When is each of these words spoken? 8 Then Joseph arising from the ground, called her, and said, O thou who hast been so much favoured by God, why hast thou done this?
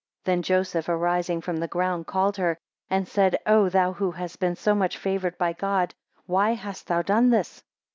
8 0.21 0.25
Then 0.25 0.41
Joseph 0.41 0.89
arising 0.89 1.41
from 1.41 1.57
the 1.57 1.67
ground, 1.67 2.07
called 2.07 2.37
her, 2.37 2.57
and 2.89 3.07
said, 3.07 3.37
O 3.45 3.69
thou 3.69 3.93
who 3.93 4.09
hast 4.09 4.39
been 4.39 4.55
so 4.55 4.73
much 4.73 4.97
favoured 4.97 5.37
by 5.37 5.53
God, 5.53 5.93
why 6.25 6.55
hast 6.55 6.87
thou 6.87 7.03
done 7.03 7.29
this? 7.29 7.63